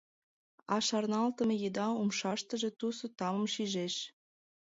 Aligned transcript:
А 0.73 0.75
шарналтыме 0.87 1.55
еда 1.67 1.87
умшаштыже 2.01 2.69
тусо 2.79 3.05
тамым 3.17 3.47
шижеш. 3.53 3.95